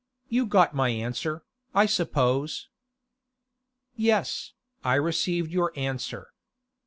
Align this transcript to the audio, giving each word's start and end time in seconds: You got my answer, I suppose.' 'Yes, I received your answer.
You 0.29 0.47
got 0.47 0.73
my 0.73 0.89
answer, 0.89 1.43
I 1.75 1.85
suppose.' 1.85 2.69
'Yes, 3.95 4.53
I 4.83 4.95
received 4.95 5.51
your 5.51 5.71
answer. 5.77 6.31